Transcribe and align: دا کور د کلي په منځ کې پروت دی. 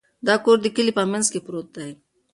دا 0.27 0.35
کور 0.43 0.57
د 0.61 0.67
کلي 0.75 0.91
په 0.99 1.03
منځ 1.11 1.25
کې 1.33 1.39
پروت 1.45 1.67
دی. 1.77 1.91